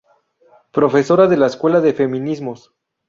Profesora 0.71 1.27
de 1.27 1.37
la 1.37 1.45
Escuela 1.45 1.79
de 1.79 1.93
Feminismos. 1.93 2.73